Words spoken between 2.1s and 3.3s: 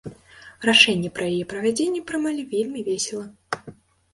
прымалі вельмі весела.